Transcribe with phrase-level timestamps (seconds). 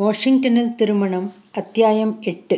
[0.00, 2.56] வாஷிங்டனில் திருமணம் அத்தியாயம் எட்டு.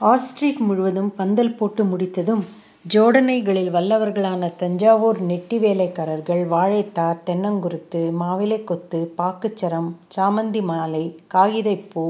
[0.00, 2.42] ஆஸ்ட்ரீட் முழுவதும் பந்தல் போட்டு முடித்ததும்
[2.94, 12.04] ஜோடனைகளில் வல்லவர்களான தஞ்சாவூர் நெட்டி வேலைக்காரர்கள் வாழைத்தார் தென்னங்குருத்து மாவிலை கொத்து பாக்குச்சரம் சாமந்தி மாலை காகிதைப்பூ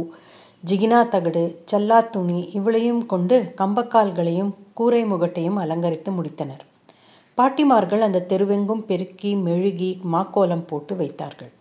[0.66, 6.64] ஜிகினா தகடு சல்லா துணி இவளையும் கொண்டு கம்பக்கால்களையும் கூரை முகட்டையும் அலங்கரித்து முடித்தனர்.
[7.38, 11.52] பாட்டிமார்கள் அந்த தெருவெங்கும் பெருக்கி மெழுகி மாக்கோலம் போட்டு வைத்தார்கள்.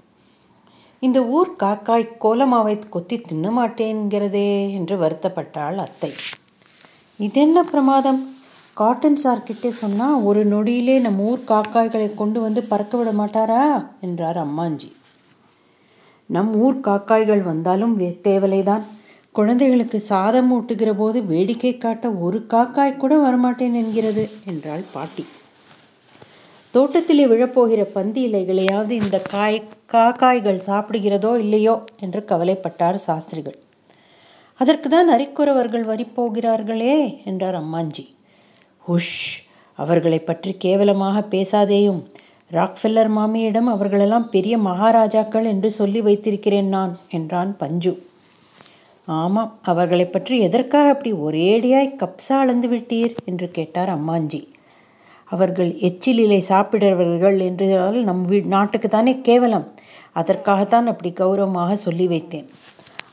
[1.01, 6.09] இந்த ஊர் காக்காய் கோலமாவை கொத்தி தின்ன மாட்டேங்கிறதே என்று வருத்தப்பட்டாள் அத்தை.
[7.19, 8.19] இதென்ன பிரமாதம்?
[8.73, 13.63] காட்டன் சார்கிட்டே சொன்னா ஒரு நொடியிலே நம் ஊர் காக்காய்களை கொண்டு வந்து பறக்க விட மாட்டாரா?
[14.01, 14.89] என்றார் அம்மாஞ்சி.
[16.29, 18.85] நம் ஊர் காக்காய்கள் வந்தாலும் தேவலைதான்.
[19.31, 25.25] குழந்தைகளுக்கு சாதம் ஊட்டுகிற போது வேடிக்கை காட்ட ஒரு காக்காய் கூட வரமாட்டேன் என்கிறது என்றாள் பாட்டி.
[26.73, 29.55] தோட்டத்திலே விழப்போகிற பந்தி இலைகளையாவது இந்த காய்
[29.93, 33.55] காக்காய்கள் சாப்பிடுகிறதோ இல்லையோ என்று கவலைப்பட்டார் சாஸ்திரிகள்.
[34.59, 38.05] அதற்கு தான் அரிக்குறவர்கள் வரிப்போகிறார்களே என்றார் அம்மாஞ்சி.
[38.85, 39.15] உஷ்
[39.79, 42.01] அவர்களை பற்றி கேவலமாக பேசாதேயும்.
[42.51, 47.93] ராக்ஃபெல்லர் மாமியிடம் அவர்களெல்லாம் பெரிய மகாராஜாக்கள் என்று சொல்லி வைத்திருக்கிறேன் நான் என்றான் பஞ்சு.
[49.07, 53.13] ஆமாம் அவர்களை பற்றி எதற்காக அப்படி ஒரேடியாய் கப்சா அளந்து விட்டீர்?
[53.25, 54.41] என்று கேட்டார் அம்மாஞ்சி.
[55.29, 59.67] அவர்கள் எச்சிலிலை சாப்பிடுறவர்கள் என்றால் நம் வீ நாட்டுக்கு தானே கேவலம்.
[60.13, 62.47] அதற்காகத்தான் அப்படி கௌரவமாக சொல்லி வைத்தேன்.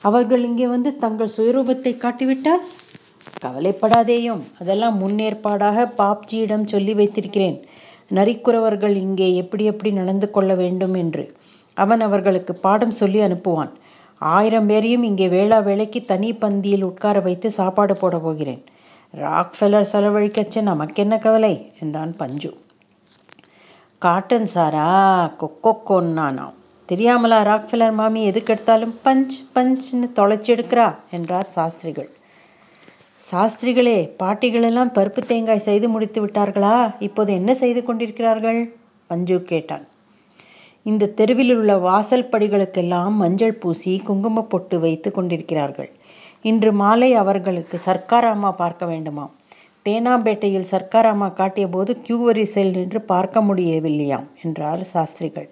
[0.03, 2.65] அவர்கள் இங்கே வந்து தங்கள் சுயரூபத்தை காட்டிவிட்டால்?
[3.45, 7.59] கவலைப்படாதேயும் அதெல்லாம் முன்னேற்பாடாக பாப்ஜியிடம் சொல்லி வைத்திருக்கிறேன்.
[8.19, 11.25] நரிக்குறவர்கள் இங்கே எப்படி எப்படி நடந்து கொள்ள வேண்டும் என்று.
[11.77, 13.73] அவன் அவர்களுக்கு பாடம் சொல்லி அனுப்புவான்.
[14.23, 18.63] ஆயிரம் பேரையும் இங்கே வேளா வேலைக்கு தனி பந்தியில் உட்கார வைத்து சாப்பாடு போட போகிறேன்.
[19.15, 21.73] ராக்ஃபெல்லர் செலவழிக்கச்சு நமக்கென்ன கவலை?
[21.81, 22.51] என்றான் பஞ்சு.
[23.99, 24.89] காட்டன் சாரா
[25.41, 26.57] கொக்கொக்கொன்னானாம்
[26.89, 32.09] தெரியாமலா ராக்ஃபெல்லர் மாமி எதுக்கு எடுத்தாலும் பஞ்ச் பஞ்ச்னு தொலைச்சி எடுக்கிறா என்றார் சாஸ்திரிகள்.
[33.31, 36.95] சாஸ்திரிகளே பாட்டிகளெல்லாம் பருப்பு தேங்காய் செய்து முடித்து விட்டார்களா?
[36.99, 38.77] இப்போது என்ன செய்து கொண்டிருக்கிறார்கள்?
[39.07, 39.87] பஞ்சு கேட்டான்.
[40.83, 45.91] இந்த தெருவில் உள்ள வாசல் படிகளுக்கெல்லாம் மஞ்சள் பூசி குங்கும பொட்டு வைத்து கொண்டிருக்கிறார்கள்.
[46.43, 49.33] இன்று மாலை அவர்களுக்கு சர்க்காராமா பார்க்க வேண்டுமாம்
[49.85, 55.51] தேனாம்பேட்டையில் சர்க்காராமா காட்டிய போது கியூ வரிசையில் நின்று பார்க்க முடியவில்லையாம் என்றார் சாஸ்திரிகள்.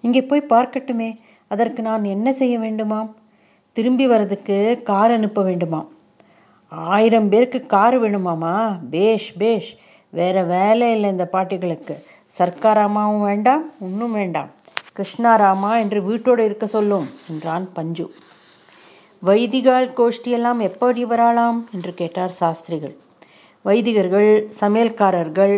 [0.00, 1.12] இங்கே போய் பார்க்கட்டுமே
[1.48, 3.10] அதற்கு நான் என்ன செய்ய வேண்டுமாம்?
[3.72, 5.88] திரும்பி வரதுக்கு கார் அனுப்ப வேண்டுமாம்.
[6.68, 8.80] ஆயிரம் பேருக்கு கார் வேணுமாமா?
[8.90, 9.76] பேஷ் பேஷ்.
[10.10, 11.96] வேற வேலை இல்லை இந்த பாட்டிகளுக்கு.
[12.38, 14.50] சர்க்காராமாவும் வேண்டாம் ஒன்றும் வேண்டாம்.
[14.96, 18.14] கிருஷ்ணாராமா என்று வீட்டோடு இருக்க சொல்லும் என்றான் பஞ்சு.
[19.22, 22.94] வைதிகால் கோஷ்டியெல்லாம் எப்படி வரலாம் என்று கேட்டார் சாஸ்திரிகள்.
[23.64, 25.54] வைதிகர்கள் சமையல்காரர்கள்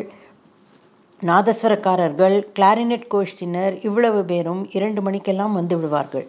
[1.22, 6.26] நாதஸ்வரக்காரர்கள் கிளாரினெட் கோஷ்டினர் இவ்வளவு பேரும் இரண்டு மணிக்கெல்லாம் வந்து விடுவார்கள்.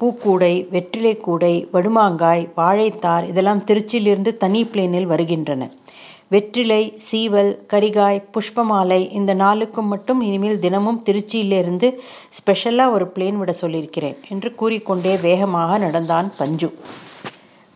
[0.00, 5.70] பூக்கூடை வெற்றிலை கூடை வடுமாங்காய் வாழைத்தார் இதெல்லாம் திருச்சியிலிருந்து தனி பிளேனில் வருகின்றன.
[6.32, 11.88] வெற்றிலை சீவல் கரிகாய் புஷ்பமாலை இந்த நாளுக்கும் மட்டும் இனிமேல் தினமும் திருச்சியிலிருந்து
[12.36, 16.68] ஸ்பெஷலாக ஒரு பிளேன் விட சொல்லியிருக்கிறேன் என்று கூறிக்கொண்டே வேகமாக நடந்தான் பஞ்சு.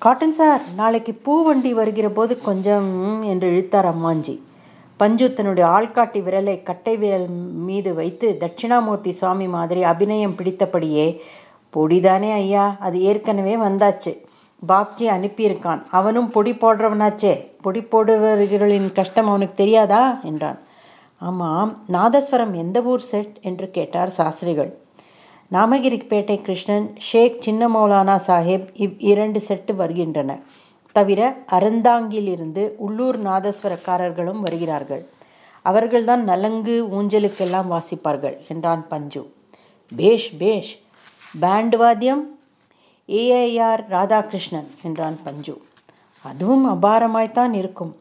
[0.03, 2.89] காட்டன் சார் நாளைக்கு பூ வண்டி வருகிற போது கொஞ்சம்
[3.23, 4.37] என்று இழுத்தார் அம்மாஞ்சி.
[5.01, 7.27] பஞ்சு தன்னுடைய ஆள்காட்டி விரலை கட்டை விரல்
[7.69, 11.09] மீது வைத்து தட்சிணாமூர்த்தி சுவாமி மாதிரி அபிநயம் பிடித்தபடியே
[11.75, 14.15] பொடிதானே ஐயா அது ஏற்கனவே வந்தாச்சு.
[14.69, 15.83] பாப்ஜி அனுப்பியிருக்கான்.
[15.91, 17.53] அவனும் பொடி போடுறவனாச்சே.
[17.63, 20.21] பொடி போடுவர்களின் கஷ்டம் அவனுக்கு தெரியாதா?
[20.23, 20.59] என்றான்.
[21.19, 23.37] ஆமாம் நாதஸ்வரம் எந்த ஊர் செட்?
[23.41, 24.79] என்று கேட்டார் சாஸ்திரிகள்.
[25.53, 30.39] நாமகிரிப்பேட்டை கிருஷ்ணன் ஷேக் சின்ன மௌலானா சாஹிப் இவ் இரண்டு செட்டு வருகின்றன.
[30.93, 35.07] தவிர அருந்தாங்கிலிருந்து உள்ளூர் நாதஸ்வரக்காரர்களும் வருகிறார்கள்.
[35.63, 39.33] அவர்கள்தான் நலங்கு ஊஞ்சலுக்கெல்லாம் வாசிப்பார்கள் என்றான் பஞ்சு.
[39.97, 40.81] பேஷ் பேஷ்.
[41.41, 42.36] பேண்ட் வாத்தியம்
[43.09, 45.63] ஏஐஆர் ராதாகிருஷ்ணன் என்றான் பஞ்சு.
[46.23, 47.97] அதுவும் அபாரமாய்த்தான் இருக்கும்.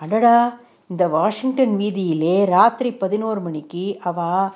[0.00, 0.58] அடடா
[0.88, 4.48] இந்த வாஷிங்டன் வீதியிலே ராத்திரி பதினோரு மணிக்கு அவ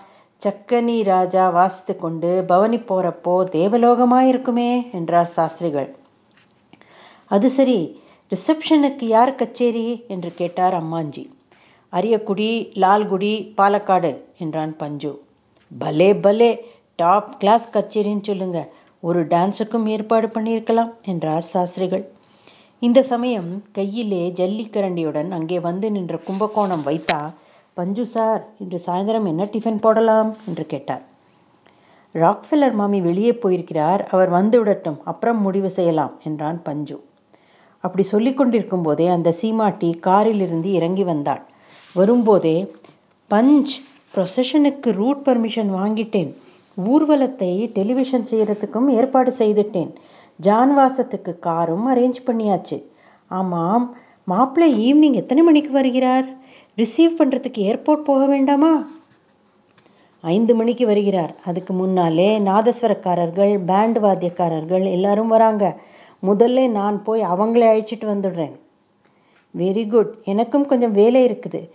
[0.44, 5.96] சக்கனி ராஜா வாசித்து கொண்டு பவனி போகிறப்போ தேவலோகமாயிருக்குமே என்றார் சாஸ்திரிகள்.
[7.26, 8.00] அது சரி
[8.32, 10.04] ரிசப்ஷனுக்கு யார் கச்சேரி?
[10.08, 11.30] என்று கேட்டார் அம்மாஞ்சி.
[11.92, 15.22] அரியக்குடி லால்குடி பாலக்காடு என்றான் பஞ்சு.
[15.78, 18.72] பலே பலே டாப் கிளாஸ் கச்சேரின்னு சொல்லுங்கள்
[19.02, 22.04] ஒரு டான்ஸுக்கும் ஏற்பாடு பண்ணியிருக்கலாம் என்றார் சாஸ்திரிகள்.
[22.82, 27.20] இந்த சமயம் கையிலே ஜல்லிக்கரண்டியுடன் அங்கே வந்து நின்ற கும்பகோணம் வைத்தா
[27.74, 30.36] பஞ்சு சார் இன்று சாயந்தரம் என்ன டிஃபன் போடலாம்?
[30.48, 31.04] என்று கேட்டார்.
[32.14, 36.96] ராக்ஃபெல்லர் மாமி வெளியே போயிருக்கிறார் அவர் வந்து விடட்டும் அப்புறம் முடிவு செய்யலாம் என்றான் பஞ்சு.
[37.80, 41.42] அப்படி சொல்லி கொண்டிருக்கும் போதே அந்த சீமாட்டி காரிலிருந்து இறங்கி வந்தாள்.
[41.94, 42.72] வரும்போதே
[43.30, 43.74] பஞ்ச்
[44.14, 46.32] ப்ரொசஷனுக்கு ரூட் பர்மிஷன் வாங்கிட்டேன்.
[46.84, 49.94] ஊர்வலத்தை டெலிவிஷன் செய்கிறதுக்கும் ஏற்பாடு செய்துட்டேன்.
[50.42, 52.84] ஜான்வாசத்துக்கு காரும் அரேஞ்ச் பண்ணியாச்சு.
[53.28, 56.24] ஆமாம் மாப்பிள்ளை ஈவினிங் எத்தனை மணிக்கு வருகிறார்?
[56.76, 58.88] ரிசீவ் பண்ணுறதுக்கு ஏர்போர்ட் போக வேண்டாமா?
[60.20, 61.34] ஐந்து மணிக்கு வருகிறார்.
[61.44, 65.80] அதுக்கு முன்னாலே நாதஸ்வரக்காரர்கள் பேண்ட் வாத்தியக்காரர்கள் எல்லாரும் வராங்க.
[66.22, 68.52] முதல்ல நான் போய் அவங்களே அழைச்சிட்டு வந்துடுறேன்.
[69.58, 70.18] Very good.
[70.24, 71.70] எனக்கும் கொஞ்சம் வேலை இருக்குது.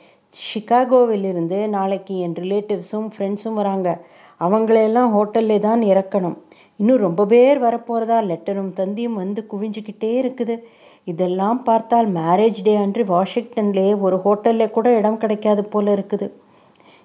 [0.54, 4.06] ஷிகாகோவிலிருந்து நாளைக்கு என் ரிலேட்டிவ்ஸும் ஃப்ரெண்ட்ஸும் வராங்க.
[4.46, 6.38] அவங்களையெல்லாம் ஹோட்டல்லே தான் இறக்கணும்.
[6.80, 10.56] இன்னும் ரொம்ப பேர் வரப்போகிறதா லெட்டரும் தந்தியும் வந்து குவிஞ்சுக்கிட்டே இருக்குது.
[11.12, 16.28] இதெல்லாம் பார்த்தால் மேரேஜ் டே அன்று வாஷிங்டன்லேயே ஒரு ஹோட்டலில் கூட இடம் கிடைக்காது போல இருக்குது.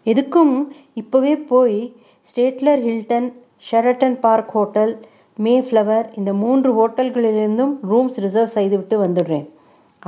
[0.07, 0.55] எதுக்கும்
[1.01, 1.79] இப்போவே போய்
[2.29, 3.29] Statler Hilton
[3.71, 4.95] Sheraton Park hotel
[5.67, 9.47] Mayflower இந்த மூன்று ஹோட்டல்களிலிருந்தும் ரூம்ஸ் ரிசர்வ் செய்துவிட்டு வந்துடுறேன்.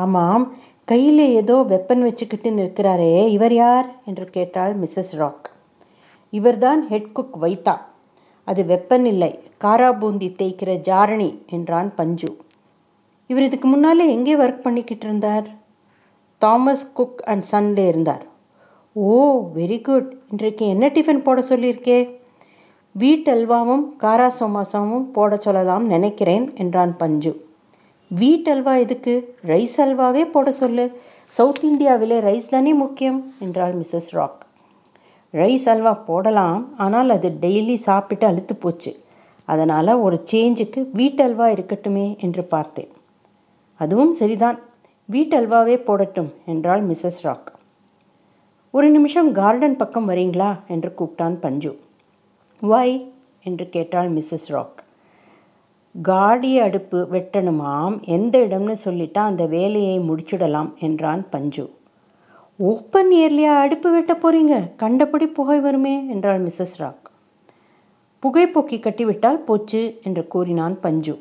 [0.05, 0.45] ஆமாம்
[0.85, 3.87] கையில் ஏதோ வெப்பன் வச்சுக்கிட்டு நிற்கிறாரே இவர் யார்?
[4.05, 5.47] என்று கேட்டாள் மிஸ்ஸஸ் ராக்.
[6.31, 7.81] இவர்தான் ஹெட் குக் வைத்தா.
[8.45, 12.37] அது வெப்பநிலை இல்லை காரா பூந்தி தேய்க்கிற ஜாரணி என்றான் பஞ்சு.
[13.27, 15.49] இவர் இதுக்கு முன்னாலே எங்கே ஒர்க் பண்ணிக்கிட்டு இருந்தார்?
[16.39, 18.27] தாமஸ் குக் அண்ட் சன்ல இருந்தார்.
[18.93, 22.17] ஓ வெரி குட் இன்றைக்கு என்ன டிஃபன் போட சொல்லியிருக்கே?
[22.99, 27.47] வீட் அல்வாவும் காரா சோமாசாவும் போட சொல்லலாம் நினைக்கிறேன் என்றான் பஞ்சு.
[28.17, 29.35] வீட் அல்வா எதுக்கு?
[29.43, 31.01] ரைஸ் அல்வாவே போட சொல்லு.
[31.27, 34.47] சவுத் இந்தியாவிலே ரைஸ் தானே முக்கியம் என்றாள் மிஸ்ஸஸ் ராக்.
[35.35, 38.93] ரைஸ் அல்வா போடலாம் ஆனால் அது டெய்லி சாப்பிட்டு அழுத்து போச்சு.
[39.45, 42.91] அதனால் ஒரு சேஞ்சுக்கு வீட்டல்வா இருக்கட்டுமே என்று பார்த்தேன்.
[43.81, 44.59] அதுவும் சரிதான்.
[45.13, 47.51] வீட்டல்வாவே போடட்டும் என்றாள் மிஸ்ஸஸ் ராக்
[48.71, 51.73] ஒரு நிமிஷம் கார்டன் பக்கம் வரீங்களா என்று கூப்பிட்டான் பஞ்சு.
[52.63, 52.97] வாய்
[53.45, 54.83] என்று கேட்டாள் மிஸ்ஸஸ் ராக்
[55.95, 61.65] காடி அடுப்பு வெட்டணுமாம் எந்த இடம்னு சொல்லிட்டா அந்த வேலையை முடிச்சுடலாம் என்றான் பஞ்சு.
[62.67, 64.55] ஓப்பன் ஏர்லியா அடுப்பு வெட்ட போறீங்க?
[64.77, 67.05] கண்டபடி புகை வருமே என்றாள் மிஸ்ஸஸ் ராக்.
[68.23, 71.15] புகைப்போக்கி கட்டிவிட்டால் போச்சு என்று கூறினான் பஞ்சு.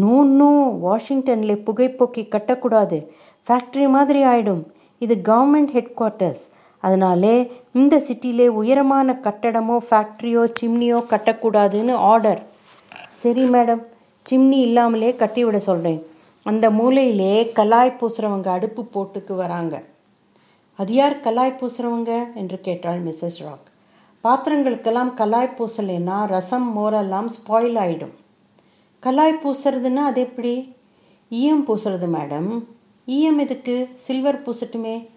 [0.00, 0.50] நோ நோ
[0.82, 2.98] வாஷிங்டனில் புகைப்போக்கி கட்டக்கூடாது.
[3.46, 4.60] ஃபேக்ட்ரி மாதிரி ஆயிடும்.
[4.98, 6.42] இது கவர்மெண்ட் ஹெட் குவார்ட்டர்ஸ்
[6.80, 7.34] அதனாலே
[7.72, 12.42] இந்த சிட்டியிலே உயரமான கட்டடமோ ஃபேக்ட்ரியோ சிம்னியோ கட்டக்கூடாதுன்னு ஆர்டர்.
[13.08, 13.82] சரி மேடம்.
[14.30, 16.00] சிம்னி இல்லாமலே கட்டிவிட சொல்கிறேன்
[16.42, 19.74] அந்த மூலையிலே கலாய் பூசுகிறவங்க அடுப்பு போட்டுக்கு வராங்க.
[20.74, 23.72] அது யார் கலாய் பூசுகிறவங்க என்று கேட்டாள் மிஸ்ஸஸ் ராக்.
[24.24, 28.14] பாத்திரங்களுக்கெல்லாம் கலாய் பூசலைன்னா ரசம் மோரெல்லாம் ஸ்பாயில் ஆகிடும்
[29.02, 30.74] கலாய் பூசுறதுன்னா அது எப்படி?
[31.28, 32.64] ஈயம் பூசுறது மேடம்.
[33.06, 33.88] ஈயம் எதுக்கு?
[33.94, 35.08] சில்வர் பூசட்டுமே.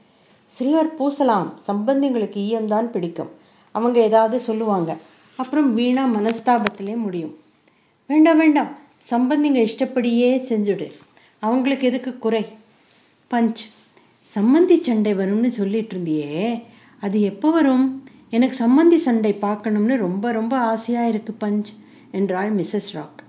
[0.45, 1.53] சில்வர் பூசலாம்.
[1.67, 3.31] சம்பந்திங்களுக்கு ஈயம் தான் பிடிக்கும்.
[3.71, 4.97] அவங்க ஏதாவது சொல்லுவாங்க.
[5.35, 7.37] அப்புறம் வீணா மனஸ்தாபத்திலே முடியும்.
[8.07, 8.77] வேண்டாம் வேண்டாம்.
[9.09, 10.91] சம்பந்திங்க இஷ்டப்படியே செஞ்சுடு.
[11.39, 12.45] அவங்களுக்கு எதுக்கு குறை?
[13.31, 13.76] பஞ்ச்.
[14.35, 16.63] சம்மந்தி சண்டை வரும்னு சொல்லிட்டு இருந்தியே
[16.99, 18.03] அது எப்போ வரும்?
[18.29, 21.69] எனக்கு சம்மந்தி சண்டை பார்க்கணும்னு ரொம்ப ரொம்ப ஆசையாக இருக்கு பஞ்ச்
[22.11, 23.21] என்றாள் மிஸ்ஸஸ் ராக்.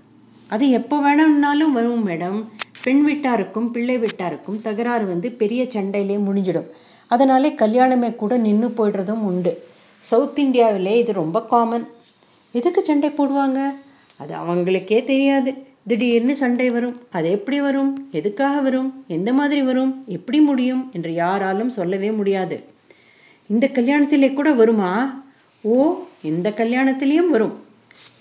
[0.47, 2.43] அது எப்போ வேணும்னாலும் வரும் மேடம்.
[2.83, 6.67] பெண் வீட்டாருக்கும் பிள்ளை வீட்டாருக்கும் தகராறு வந்து பெரிய சண்டையிலே முடிஞ்சிடும்.
[7.07, 9.63] அதனாலே கல்யாணமே கூட நின்று போயிடுறதும் உண்டு.
[9.99, 11.87] சவுத் இந்தியாவிலே இது ரொம்ப காமன்
[12.51, 13.75] எதுக்கு சண்டை போடுவாங்க?
[14.17, 15.53] அது அவங்களுக்கே தெரியாது.
[15.87, 17.01] திடீர்னு சண்டை வரும்.
[17.09, 18.09] அது எப்படி வரும்?
[18.11, 19.05] எதுக்காக வரும்?
[19.07, 20.03] எந்த மாதிரி வரும்?
[20.07, 20.89] எப்படி முடியும்?
[20.93, 22.63] என்று யாராலும் சொல்லவே முடியாது.
[23.47, 25.23] இந்த கல்யாணத்திலே கூட வருமா?
[25.61, 27.63] ஓ இந்த கல்யாணத்திலையும் வரும்.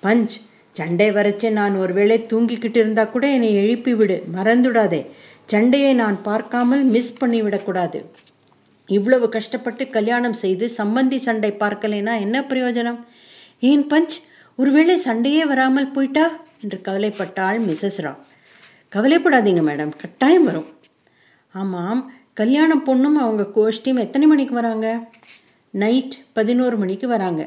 [0.03, 0.35] பஞ்ச்
[0.73, 4.25] சண்டை வரைச்சே நான் ஒருவேளை தூங்கிக்கிட்டு இருந்தா கூட என்னை எழுப்பி விடு.
[4.35, 5.07] மறந்துடாதே.
[5.47, 8.05] சண்டையை நான் பார்க்காமல் மிஸ் பண்ணிவிடக்கூடாது
[8.87, 12.99] இவ்வளவு கஷ்டப்பட்டு கல்யாணம் செய்து சம்பந்தி சண்டை பார்க்கலைன்னா என்ன பிரயோஜனம்?
[13.61, 14.17] ஏன் பஞ்ச்
[14.57, 16.47] ஒருவேளை சண்டையே வராமல் போயிட்டா?
[16.63, 18.23] என்று கவலைப்பட்டாள் மிஸ்ஸஸ் ராவ்
[18.97, 20.69] கவலைப்படாதீங்க மேடம் கட்டாயம் வரும்.
[21.55, 22.01] ஆமாம்
[22.35, 25.09] கல்யாண பொண்ணும் அவங்க கோஷ்டியும் எத்தனை மணிக்கு வராங்க?
[25.71, 27.43] நைட் பதினோரு மணிக்கு வராங்க.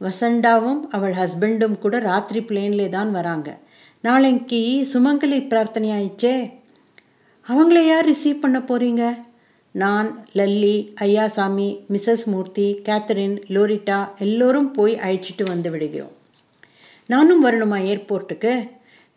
[0.00, 3.48] வசண்டாவும் அவள் ஹஸ்பண்டும் கூட ராத்திரி பிளேன்லே தான் வராங்க.
[4.00, 4.60] நாளைக்கு
[4.92, 6.34] சுமங்கலி பிரார்த்தனை ஆயிடுச்சே
[7.48, 9.02] அவங்கள யார் ரிசீவ் பண்ண போறீங்க?
[9.74, 10.76] நான் Lalli
[11.06, 16.14] Ayyasami Mrs Murthy Catherine Loretta எல்லோரும் போய் அழைச்சிட்டு வந்து விடுகிறோம்.
[17.12, 18.52] நானும் வரணுமா ஏர்போர்ட்டுக்கு?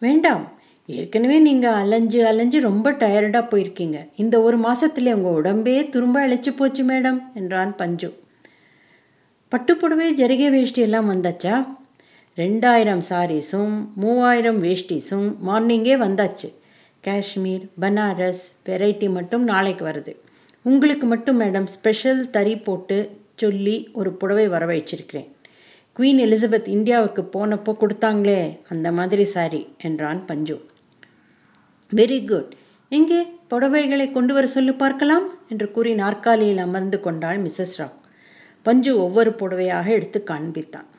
[0.02, 0.44] வேண்டாம்.
[0.90, 3.98] ஏற்கனவே நீங்கள் அலைஞ்சு அலைஞ்சு ரொம்ப டயர்டாக போயிருக்கீங்க.
[4.16, 8.10] இந்த ஒரு மாதத்துல உங்கள் உடம்பே துரும்ப அழைச்சி போச்சு மேடம் என்றான் பஞ்சு.
[9.52, 11.56] பட்டுப்புடவை ஜரிகை வேஷ்டி எல்லாம் வந்தாச்சா?
[12.38, 16.50] ரெண்டாயிரம் சாரீஸும் மூவாயிரம் வேஷ்டிஸும் மார்னிங்கே வந்தாச்சு.
[17.04, 20.14] காஷ்மீர் பனாரஸ் வெரைட்டி மட்டும் நாளைக்கு வருது.
[20.66, 22.98] உங்களுக்கு மட்டும் மேடம் ஸ்பெஷல் தறி போட்டு
[23.36, 25.30] சொல்லி ஒரு புடவை வர வச்சிருக்கிறேன்
[25.98, 30.56] குவீன் எலிசபெத் இந்தியாவுக்கு போனப்போ கொடுத்தாங்களே அந்த மாதிரி சாரி என்றான் பஞ்சு.
[31.92, 32.54] வெரி குட்
[32.92, 33.20] எங்கே?
[33.50, 37.94] புடவைகளை கொண்டு வர சொல்லி பார்க்கலாம் என்று கூறி நாற்காலியில் அமர்ந்து கொண்டாள் மிஸ்ஸஸ் ராவ்
[38.66, 40.90] பஞ்சு ஒவ்வொரு புடவையாக எடுத்து காண்பித்தான்.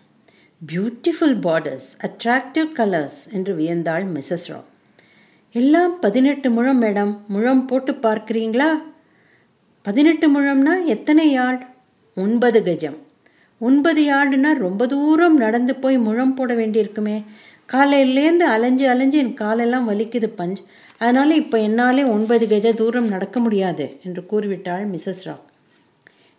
[0.61, 4.69] பியூட்டிஃபுல் பார்டர்ஸ் அட்ராக்டிவ் கலர்ஸ் என்று வியந்தாள் மிஸ்ஸஸ் ராவ்
[5.55, 8.71] எல்லாம் பதினெட்டு முழம் மேடம் முழம் போட்டு பார்க்குறீங்களா?
[9.83, 11.67] பதினெட்டு முழம்னா எத்தனை யார்ட்?
[12.17, 12.99] ஒன்பது கஜம்.
[13.68, 17.16] ஒன்பது யார்டுனா ரொம்ப தூரம் நடந்து போய் முழம் போட வேண்டியிருக்குமே.
[17.68, 20.61] காலையிலேருந்து அலைஞ்சு அலைஞ்சு என் காலெல்லாம் வலிக்குது பஞ்ச்.
[20.99, 25.47] அதனால இப்போ என்னாலே ஒன்பது கஜ தூரம் நடக்க முடியாது என்று கூறிவிட்டாள் மிஸ்ஸஸ் ராக்.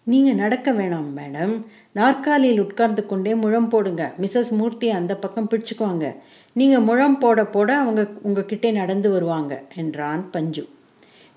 [0.07, 1.53] நீங்கள் நடக்க வேணாம் மேடம்.
[1.91, 4.03] நாற்காலியில் உட்கார்ந்து கொண்டே முழம் போடுங்க.
[4.21, 6.05] மிஸ்ஸஸ் மூர்த்தி அந்த பக்கம் பிடிச்சுக்குவாங்க.
[6.55, 10.63] நீங்கள் முழம் போட போட அவங்க உங்ககிட்டே நடந்து வருவாங்க என்றான் Panchu.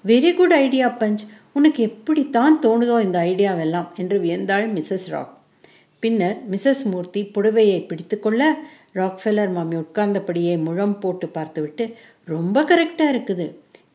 [0.05, 1.25] Very good idea Panch.
[1.53, 5.33] உனக்கு எப்படித்தான் தோணுதோ இந்த ஐடியாவெல்லாம் என்று வியந்தாள் மிஸ்ஸஸ் ராக்.
[6.01, 8.43] பின்னர் மிஸ்ஸஸ் மூர்த்தி புடவையை பிடித்துக்கொள்ள
[8.95, 13.47] ராக்ஃபெல்லர் மாமி உட்கார்ந்தபடியே முழம் போட்டு பார்த்துவிட்டு ரொம்ப கரெக்டாக இருக்குது.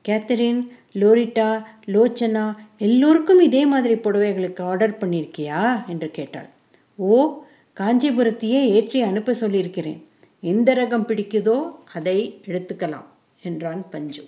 [0.07, 0.61] கேத்தரின்
[0.93, 6.49] லோரிட்டா லோச்சனா எல்லோருக்கும் இதே மாதிரி புடவைகளுக்கு ஆர்டர் பண்ணியிருக்கியா என்று கேட்டாள்.
[6.95, 7.43] ஓ
[7.79, 10.01] காஞ்சிபுரத்தையே ஏற்றி அனுப்ப சொல்லியிருக்கிறேன்
[10.39, 11.57] எந்த ரகம் பிடிக்குதோ
[11.93, 13.07] அதை எடுத்துக்கலாம்
[13.41, 14.23] என்றான் பஞ்சு.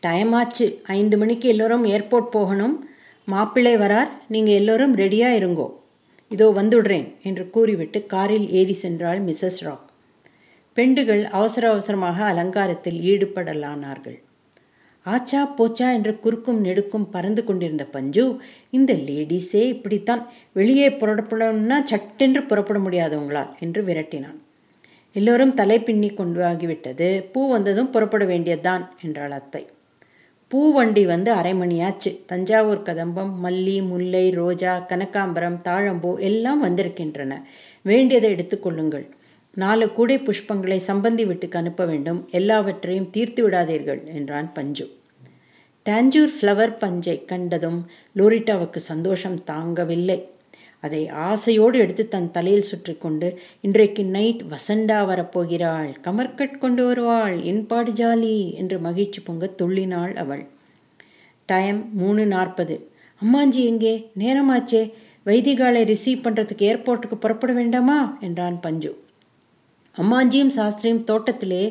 [0.00, 0.66] டைம் ஆச்சு.
[0.82, 2.88] ஐந்து மணிக்கு எல்லோரும் ஏர்போர்ட் போகணும்.
[3.24, 4.10] மாப்பிள்ளை வரார்.
[4.28, 5.68] நீங்கள் எல்லோரும் ரெடியாக இருங்கோ.
[6.34, 9.88] இதோ வந்துடுறேன் என்று கூறிவிட்டு காரில் ஏறி சென்றாள் மிஸ்ஸஸ் ராக்.
[10.76, 14.16] பெண்டுகள் அவசர அவசரமாக அலங்காரத்தில் ஈடுபடலானார்கள்.
[15.06, 18.24] ஆச்சா போச்சா என்று குறுக்கும் நெடுக்கும் பறந்து கொண்டிருந்த பஞ்சு
[18.70, 20.22] இந்த லேடிஸே இப்படித்தான்
[20.52, 24.38] வெளியே புறப்படணும்னா சட்டென்று புறப்பட முடியாது உங்களால் என்று விரட்டினான்.
[25.16, 27.08] எல்லோரும் தலை பின்னி கொண்டு ஆகிவிட்டது.
[27.32, 29.62] பூ வந்ததும் புறப்பட வேண்டியதுதான் என்றாள் அத்தை.
[30.54, 32.24] பூ வண்டி வந்து அரை மணியாச்சு.
[32.26, 37.46] தஞ்சாவூர் கதம்பம் மல்லி முல்லை ரோஜா கனகாம்பரம் தாழம்பூ எல்லாம் வந்திருக்கின்றன.
[37.82, 39.10] வேண்டியதை எடுத்துக்கொள்ளுங்கள்
[39.54, 42.28] நாலு கூடை புஷ்பங்களை சம்பந்தி வீட்டுக்கு அனுப்ப வேண்டும்.
[42.30, 44.86] எல்லாவற்றையும் தீர்த்து விடாதீர்கள் என்றான் பஞ்சு.
[45.86, 50.18] டாஞ்சூர் ஃப்ளவர் பஞ்சை கண்டதும் லோரிட்டாவுக்கு சந்தோஷம் தாங்கவில்லை.
[50.84, 53.28] அதை ஆசையோடு எடுத்து தன் தலையில் சுற்றி கொண்டு
[53.60, 60.44] இன்றைக்கு நைட் வசண்டா வரப்போகிறாள் கமர்கட் கொண்டு வருவாள் என்பாடு ஜாலி என்று மகிழ்ச்சி பொங்க துள்ளினாள் அவள்.
[61.48, 62.76] டைம் மூணு நாற்பது.
[63.20, 63.94] அம்மாஞ்சி எங்கே?
[64.18, 64.82] நேரமாச்சே.
[65.26, 67.98] வைதிகாலை ரிசீவ் பண்ணுறதுக்கு ஏர்போர்ட்டுக்கு புறப்பட வேண்டாமா?
[68.20, 68.92] என்றான் பஞ்சு.
[69.94, 71.62] அம்மாஞ்சியும் சாஸ்திரியும் தோட்டத்திலே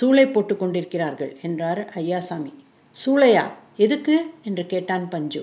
[0.00, 2.52] சூளை போட்டு கொண்டிருக்கிறார்கள் என்றார் ஐயாசாமி.
[2.96, 3.44] சூளையா?
[3.76, 4.16] எதுக்கு?
[4.44, 5.42] என்று கேட்டான் பஞ்சு.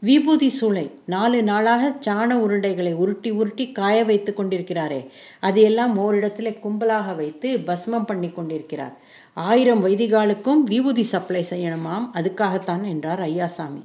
[0.00, 5.06] விபூதி சூளை நாலு நாளாக சாண உருண்டைகளை உருட்டி உருட்டி காய வைத்து கொண்டிருக்கிறாரே.
[5.40, 8.98] அதையெல்லாம் ஓரிடத்திலே கும்பலாக வைத்து பஸ்மம் பண்ணி கொண்டிருக்கிறார்.
[9.34, 13.82] ஆயிரம் வைதிகாலுக்கும் விபூதி சப்ளை செய்யணுமாம் அதுக்காகத்தான் என்றார் ஐயாசாமி.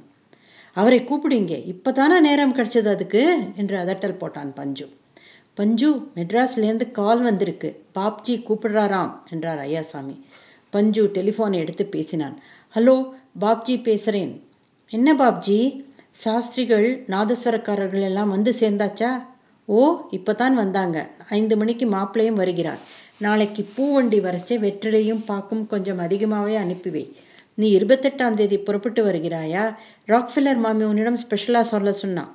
[0.72, 3.38] அவரை கூப்பிடுங்க இப்பதானே நேரம் கிடைச்சது அதுக்கு?
[3.56, 4.88] என்று அதட்டல் போட்டான் பஞ்சு.
[5.54, 7.82] பஞ்சு மெட்ராஸ்லேருந்து கால் வந்திருக்கு.
[7.94, 10.20] பாப்ஜி கூப்பிடுறாராம் என்றார் ஐயாசாமி.
[10.70, 12.40] பஞ்சு டெலிஃபோனை எடுத்து பேசினான்.
[12.74, 14.44] ஹலோ பாப்ஜி பேசுகிறேன்
[14.88, 15.92] என்ன பாப்ஜி?
[16.14, 19.08] சாஸ்திரிகள் நாதஸ்வரக்காரர்கள் எல்லாம் வந்து சேர்ந்தாச்சா?
[19.68, 19.80] ஓ
[20.10, 20.98] இப்போதான் வந்தாங்க.
[21.28, 22.78] ஐந்து மணிக்கு மாப்பிள்ளையும் வருகிறார்.
[23.18, 27.04] நாளைக்கு பூவண்டி வரைச்சே வெற்றிலையும் பாக்கும் கொஞ்சம் அதிகமாகவே அனுப்பிவை.
[27.54, 29.64] நீ இருபத்தெட்டாம் தேதி புறப்பட்டு வருகிறாயா?
[30.06, 32.30] ராக்ஃபில்லர் மாமி உன்னிடம் ஸ்பெஷலாக சொல்ல சொன்னான்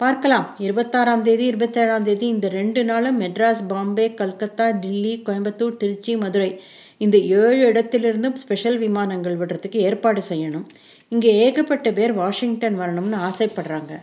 [0.00, 0.46] பார்க்கலாம்.
[0.58, 6.60] இருபத்தாறாம் தேதி இருபத்தேழாம் தேதி இந்த ரெண்டு நாளும் மெட்ராஸ் பாம்பே கல்கத்தா டில்லி கோயம்புத்தூர் திருச்சி மதுரை.
[6.98, 10.66] இந்த ஏழு இடத்திலிருந்தும் ஸ்பெஷல் விமானங்கள் விடுறதுக்கு ஏற்பாடு செய்யணும்.
[11.08, 14.00] இங்கே ஏகப்பட்ட பேர் வாஷிங்டன் வரணும்னு ஆசைப்படுறாங்க.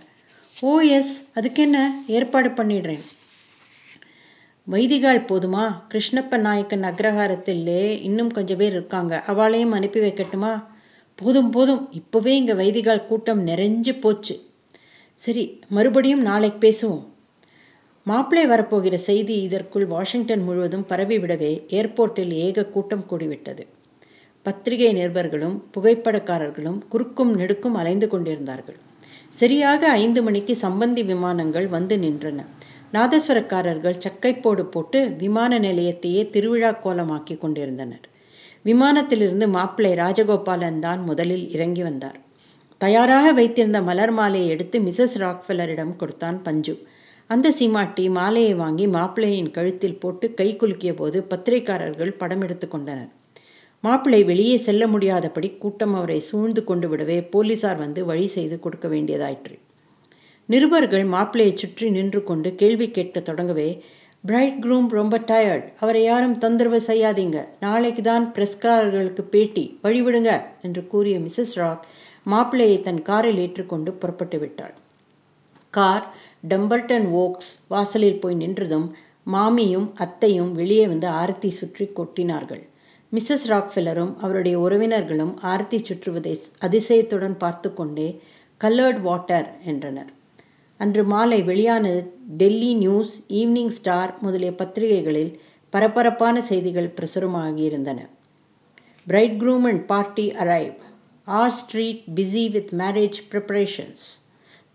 [0.61, 3.03] ஓ எஸ் அதுக்கு என்ன ஏற்பாடு பண்ணிடுறேன்.
[4.67, 5.63] வைதிகால் போதுமா?
[5.93, 9.23] கிருஷ்ணப்ப நாயக்கன் அக்ரஹாரத்திலே இன்னும் கொஞ்சம் பேர் இருக்காங்க.
[9.27, 10.63] அவளையும் அனுப்பி வைக்கட்டுமா?
[11.15, 11.89] போதும் போதும்.
[11.91, 14.35] இப்போவே இங்கே வைதிகால் கூட்டம் நிறைஞ்சு போச்சு.
[15.13, 17.03] சரி மறுபடியும் நாளைக்கு பேசுவோம்.
[18.03, 23.65] மாப்பிள்ளை வரப்போகிற செய்தி இதற்குள் வாஷிங்டன் முழுவதும் பரவிவிடவே ஏர்போர்ட்டில் ஏக கூட்டம் கூடிவிட்டது.
[24.45, 28.77] பத்திரிகை நிருபர்களும் புகைப்படக்காரர்களும் குறுக்கும் நெடுக்கும் அலைந்து கொண்டிருந்தார்கள்.
[29.29, 32.39] சரியாக ஐந்து மணிக்கு சம்பந்தி விமானங்கள் வந்து நின்றன.
[32.93, 38.05] நாதஸ்வரக்காரர்கள் சக்கைப்போடு போட்டு விமான நிலையத்தையே திருவிழா கோலமாக்கி கொண்டிருந்தனர்.
[38.65, 42.19] விமானத்திலிருந்து மாப்பிள்ளை ராஜகோபாலன் தான் முதலில் இறங்கி வந்தார்.
[42.77, 46.75] தயாராக வைத்திருந்த மலர் மாலையை எடுத்து மிசஸ் ராக்ஃபெல்லரிடம் கொடுத்தான் பஞ்சு.
[47.29, 53.11] அந்த சீமாட்டி மாலையை வாங்கி மாப்பிள்ளையின் கழுத்தில் போட்டு கை குலுக்கிய போது பத்திரிகைக்காரர்கள் படம் எடுத்து கொண்டனர்.
[53.83, 59.55] மாப்பிள்ளை வெளியே செல்ல முடியாதபடி கூட்டம் அவரை சூழ்ந்து கொண்டு விடவே போலீசார் வந்து வழி செய்து கொடுக்க வேண்டியதாயிற்று.
[60.49, 63.69] நிருபர்கள் மாப்பிள்ளையை சுற்றி நின்று கொண்டு கேள்வி கேட்க தொடங்கவே
[64.23, 67.37] பிரைட் க்ரூம் ரொம்ப டயர்ட் அவரை யாரும் தொந்தரவு செய்யாதீங்க.
[67.59, 69.63] நாளைக்கு தான் பிரஸ்காரர்களுக்கு பேட்டி.
[69.83, 71.85] வழிவிடுங்க என்று கூறிய மிஸ்ஸஸ் ராக்
[72.25, 74.75] மாப்பிள்ளையை தன் காரில் ஏற்றுக்கொண்டு புறப்பட்டு விட்டாள்.
[75.73, 76.05] கார்
[76.51, 78.87] டம்பர்டன் ஓக்ஸ் வாசலில் போய் நின்றதும்
[79.33, 82.63] மாமியும் அத்தையும் வெளியே வந்து ஆரத்தி சுற்றி கொட்டினார்கள்.
[83.13, 88.07] மிஸ்ஸஸ் ராக்ஃபில்லரும் அவருடைய உறவினர்களும் ஆரத்தி சுற்றுவதை அதிசயத்துடன் பார்த்து கொண்டே
[88.61, 90.11] கலர்ட் வாட்டர் என்றனர்
[90.79, 91.87] அன்று மாலை வெளியான
[92.37, 95.33] டெல்லி நியூஸ் ஈவினிங் ஸ்டார் முதலிய பத்திரிகைகளில்
[95.73, 97.99] பரபரப்பான செய்திகள் பிரசுரமாகியிருந்தன
[99.07, 100.73] bride groom and party arrive
[101.27, 104.03] are street busy with marriage preparations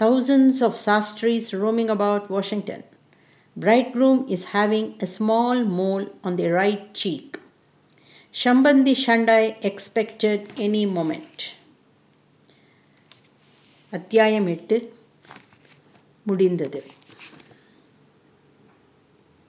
[0.01, 2.83] thousands of sastris roaming about Washington.
[3.57, 7.36] Bridegroom is having a small mole on the right cheek.
[8.41, 11.39] Shambandi Shandai expected any moment.
[13.91, 14.77] அத்தியாயம் எட்டு
[16.23, 16.81] முடிந்தது